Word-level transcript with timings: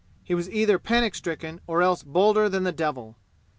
He 0.23 0.33
was 0.33 0.49
either 0.49 0.79
panic 0.79 1.13
stricken 1.13 1.61
or 1.67 1.83
else 1.83 2.01
bolder 2.01 2.49
than 2.49 2.63
the 2.63 2.71
devil. 2.71 3.17